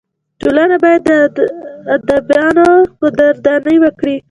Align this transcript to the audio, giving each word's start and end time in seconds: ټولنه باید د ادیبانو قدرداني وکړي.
ټولنه 0.41 0.75
باید 0.83 1.01
د 1.35 1.39
ادیبانو 1.95 2.67
قدرداني 3.01 3.75
وکړي. 3.83 4.15